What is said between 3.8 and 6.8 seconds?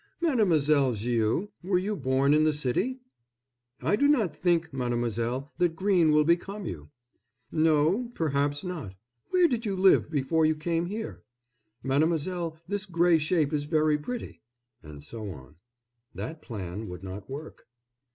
"I do not think, Mademoiselle, that green will become